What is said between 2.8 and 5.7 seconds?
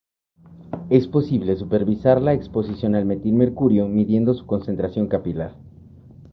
al metilmercurio midiendo su concentración capilar.